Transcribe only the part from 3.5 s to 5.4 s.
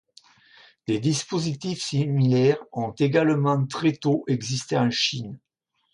très tôt existé en Chine.